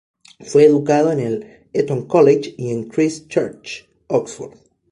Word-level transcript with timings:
Fue 0.43 0.65
educado 0.65 1.11
en 1.11 1.19
el 1.19 1.67
Eton 1.73 2.07
College 2.07 2.55
y 2.57 2.71
en 2.71 2.85
Christ 2.85 3.27
Church, 3.27 3.83
Oxford. 4.07 4.57